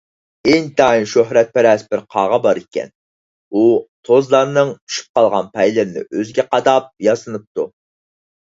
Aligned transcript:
ئىنتايىن 0.51 1.03
شۆھرەتپەرەس 1.09 1.83
بىر 1.91 2.01
قاغا 2.15 2.39
بار 2.45 2.59
ئىكەن. 2.61 2.89
ئۇ 3.59 3.65
توزلارنىڭ 4.09 4.73
چۈشۈپ 4.95 5.21
قالغان 5.21 5.53
پەيلىرىنى 5.59 6.05
ئۆزىگە 6.09 6.47
قاداپ 6.57 6.89
ياسىنىپتۇ. 7.11 7.69